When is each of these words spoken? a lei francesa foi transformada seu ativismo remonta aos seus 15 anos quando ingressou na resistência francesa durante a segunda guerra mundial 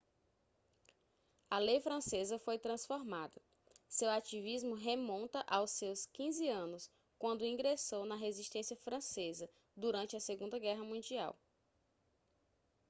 a 1.51 1.59
lei 1.59 1.79
francesa 1.79 2.39
foi 2.39 2.57
transformada 2.57 3.39
seu 3.87 4.09
ativismo 4.09 4.73
remonta 4.73 5.43
aos 5.47 5.69
seus 5.77 6.07
15 6.07 6.47
anos 6.49 6.89
quando 7.19 7.45
ingressou 7.45 8.03
na 8.03 8.15
resistência 8.15 8.75
francesa 8.77 9.47
durante 9.77 10.15
a 10.15 10.19
segunda 10.19 10.57
guerra 10.57 10.83
mundial 10.83 11.37